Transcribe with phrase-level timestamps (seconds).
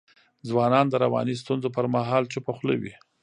[0.49, 2.93] ځوانان د رواني ستونزو پر مهال چوپه خوله وي.